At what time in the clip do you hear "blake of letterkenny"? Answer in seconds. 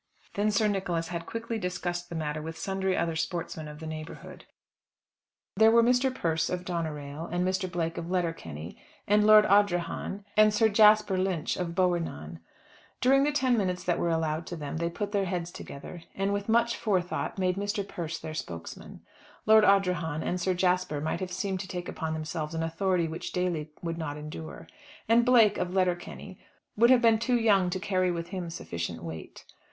7.71-8.81, 25.23-26.39